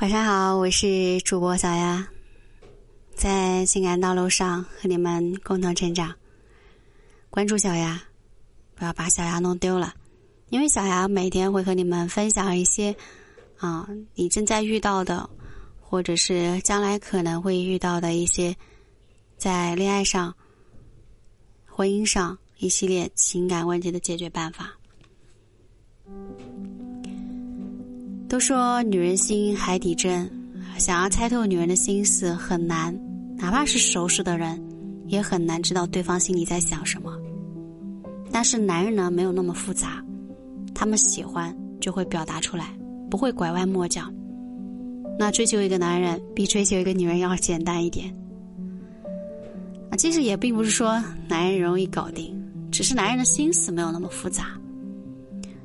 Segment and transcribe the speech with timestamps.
[0.00, 2.08] 晚上好，我是主播小丫，
[3.14, 6.14] 在情感道路上和你们共同成长。
[7.28, 8.00] 关注小丫，
[8.74, 9.92] 不要把小丫弄丢了，
[10.48, 12.96] 因为小丫每天会和你们分享一些
[13.58, 15.28] 啊，你正在遇到的，
[15.82, 18.56] 或者是将来可能会遇到的一些
[19.36, 20.34] 在恋爱上、
[21.66, 24.72] 婚姻上一系列情感问题的解决办法。
[28.30, 30.30] 都说女人心海底针，
[30.78, 32.96] 想要猜透女人的心思很难，
[33.36, 34.62] 哪怕是熟识的人，
[35.08, 37.12] 也很难知道对方心里在想什么。
[38.30, 40.00] 但是男人呢，没有那么复杂，
[40.72, 42.72] 他们喜欢就会表达出来，
[43.10, 44.04] 不会拐弯抹角。
[45.18, 48.14] 那追求一个男人比追求一个女人要简单一点。
[49.90, 52.40] 啊，其实也并不是说男人容易搞定，
[52.70, 54.56] 只是男人的心思没有那么复杂。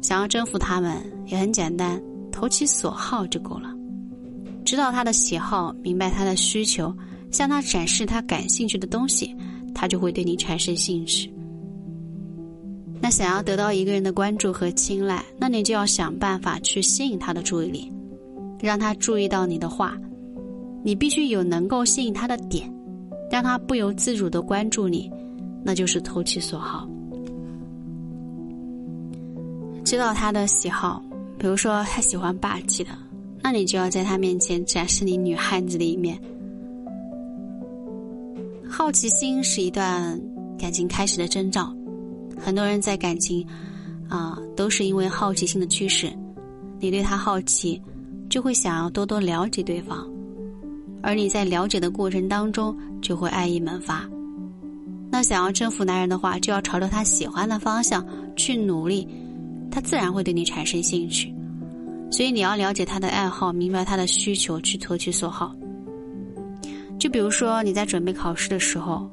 [0.00, 2.00] 想要征服他们也很简单。
[2.32, 3.68] 投其所好就够了，
[4.64, 6.92] 知道他的喜好，明白他的需求，
[7.30, 9.36] 向他展示他感兴趣的东西，
[9.74, 11.32] 他就会对你产生兴趣。
[13.00, 17.92] 那想要得到一个人的关注和青睐，那你就要想办法去吸引他的注意力，
[18.60, 19.96] 让他注意到你的话，
[20.82, 22.72] 你必须有能够吸引他的点，
[23.30, 25.10] 让他不由自主的关注你，
[25.64, 26.88] 那就是投其所好。
[29.84, 31.02] 知道他的喜好。
[31.42, 32.90] 比如说，他喜欢霸气的，
[33.42, 36.16] 那你就要在他面前展示你女汉子的一面。
[38.70, 40.16] 好奇心是一段
[40.56, 41.74] 感情开始的征兆，
[42.38, 43.44] 很多人在感情
[44.08, 46.08] 啊都是因为好奇心的驱使。
[46.78, 47.82] 你对他好奇，
[48.30, 50.08] 就会想要多多了解对方，
[51.02, 54.08] 而你在了解的过程当中就会爱意萌发。
[55.10, 59.08] 那想要征服男人的话，就要朝着他喜欢的方向去努力。
[59.72, 61.34] 他自然会对你产生兴趣，
[62.10, 65.56] 所以你要了解他的爱好，明白他的需求，去投其所好。
[66.98, 69.10] 就比如说你在准备考试的时候，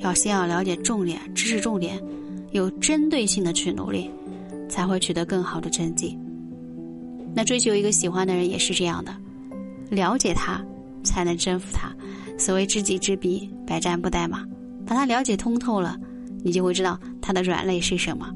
[0.00, 1.98] 要先要了解重点，知识重点，
[2.50, 4.10] 有针对性的去努力，
[4.68, 6.16] 才会取得更好的成绩。
[7.34, 9.16] 那追求一个喜欢的人也是这样的，
[9.88, 10.62] 了解他
[11.02, 11.90] 才能征服他。
[12.38, 14.44] 所谓知己知彼，百战不殆嘛。
[14.84, 15.96] 把他了解通透了，
[16.44, 18.28] 你就会知道他的软肋是什么。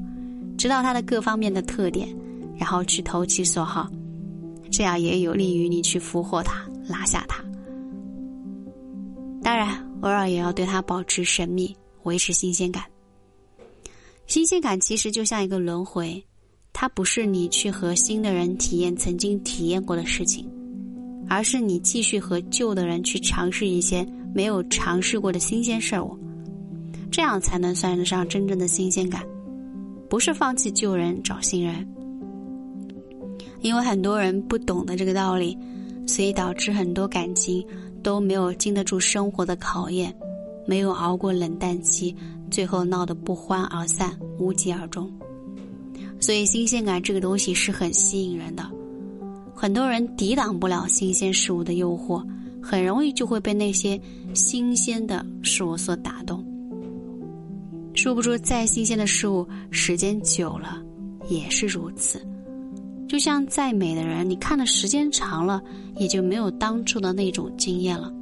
[0.57, 2.07] 知道他的各方面的特点，
[2.57, 3.89] 然后去投其所好，
[4.71, 7.43] 这样也有利于你去俘获他、拿下他。
[9.43, 9.69] 当然，
[10.01, 12.83] 偶尔也要对他保持神秘，维持新鲜感。
[14.25, 16.21] 新鲜感其实就像一个轮回，
[16.73, 20.45] 它不是你去和新的人体验曾经体验过的事情，
[21.29, 26.17] 而是你继续和旧的人去尝试一些没有尝试过的新鲜事物，
[27.09, 29.23] 这样才能算得上真正的新鲜感。
[30.09, 31.87] 不是放弃旧人找新人，
[33.61, 35.57] 因为很多人不懂得这个道理，
[36.05, 37.65] 所以导致很多感情
[38.01, 40.15] 都没有经得住生活的考验，
[40.65, 42.15] 没有熬过冷淡期，
[42.49, 45.11] 最后闹得不欢而散，无疾而终。
[46.19, 48.65] 所以新鲜感这个东西是很吸引人的，
[49.53, 52.25] 很多人抵挡不了新鲜事物的诱惑，
[52.61, 53.99] 很容易就会被那些
[54.33, 56.46] 新鲜的事物所打动。
[57.97, 60.79] 说不出再新鲜的事物，时间久了
[61.27, 62.21] 也是如此。
[63.07, 65.59] 就像再美的人，你看的时间长了，
[65.95, 68.13] 也就没有当初的那种惊艳了。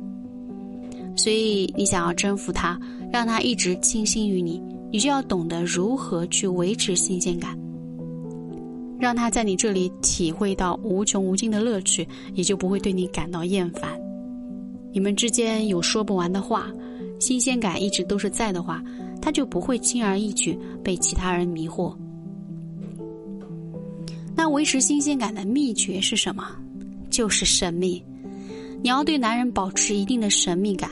[1.17, 2.79] 所以，你想要征服他，
[3.11, 7.59] 让他一直倾心于你，你就要懂得如何去维持新鲜感，
[8.97, 13.91] 让他在你这里体会到无穷无尽的乐趣，也就不会对你感到厌烦。
[14.93, 16.71] 你们之间有说不完的话，
[17.19, 18.81] 新鲜感一直都是在的话。
[19.25, 21.95] 他就不会轻而易举被其他人迷惑。
[24.35, 26.45] 那维持新鲜感的秘诀是什么？
[27.09, 28.03] 就是神秘。
[28.83, 30.91] 你要对男人保持一定的神秘感，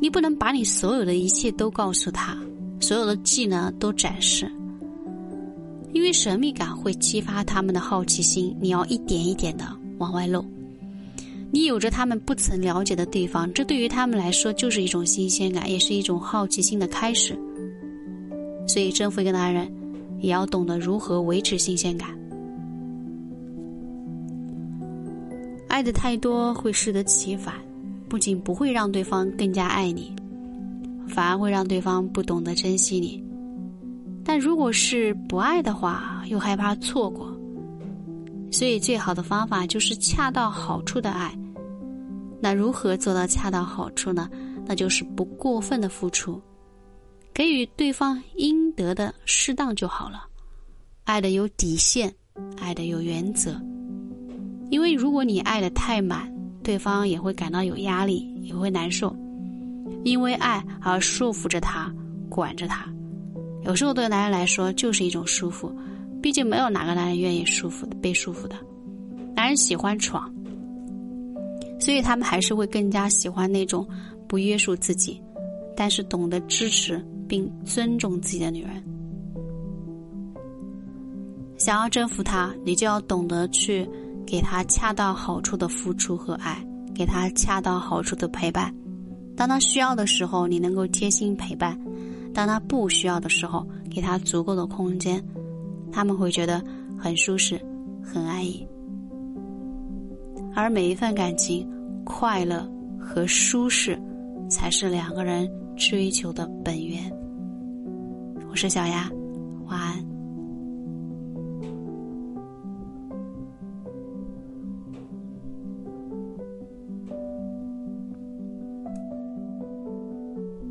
[0.00, 2.38] 你不能把你所有的一切都告诉他，
[2.78, 4.48] 所有的技能都展示，
[5.92, 8.56] 因为神秘感会激发他们的好奇心。
[8.60, 9.66] 你要一点一点的
[9.98, 10.44] 往外露，
[11.50, 17.36] 你有着他们不曾了解的地方，这对于他们来说就是一种新鲜感，也是一种好奇心的开始。
[18.72, 19.70] 所以，征服一个男人，
[20.18, 22.08] 也要懂得如何维持新鲜感。
[25.68, 27.52] 爱的太多会适得其反，
[28.08, 30.16] 不仅不会让对方更加爱你，
[31.06, 33.22] 反而会让对方不懂得珍惜你。
[34.24, 37.30] 但如果是不爱的话，又害怕错过。
[38.50, 41.38] 所以，最好的方法就是恰到好处的爱。
[42.40, 44.30] 那如何做到恰到好处呢？
[44.64, 46.40] 那就是不过分的付出。
[47.34, 50.24] 给予对方应得的适当就好了，
[51.04, 52.12] 爱的有底线，
[52.60, 53.58] 爱的有原则。
[54.70, 56.30] 因为如果你爱的太满
[56.62, 59.16] 对方也会感到有压力，也会难受，
[60.04, 61.90] 因为爱而束缚着他，
[62.28, 62.86] 管着他。
[63.64, 65.72] 有时候对男人来说就是一种束缚，
[66.20, 68.56] 毕竟没有哪个男人愿意束缚被束缚的。
[69.34, 70.30] 男人喜欢闯，
[71.80, 73.88] 所以他们还是会更加喜欢那种
[74.28, 75.20] 不约束自己，
[75.74, 78.84] 但是懂得支持并尊重自己的女人。
[81.56, 83.88] 想要征服她，你就要懂得去
[84.26, 86.62] 给她恰到好处的付出和爱，
[86.94, 88.70] 给她恰到好处的陪伴。
[89.34, 91.74] 当她需要的时候，你能够贴心陪伴；
[92.34, 95.24] 当她不需要的时候，给她足够的空间，
[95.90, 96.62] 他们会觉得
[96.98, 97.58] 很舒适、
[98.04, 98.68] 很安逸。
[100.54, 101.66] 而每一份感情，
[102.04, 102.70] 快乐
[103.00, 103.98] 和舒适，
[104.50, 107.10] 才是两个人追求的本源。
[108.52, 109.10] 我是小丫，